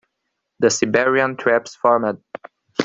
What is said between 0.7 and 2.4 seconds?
Siberian Traps formed.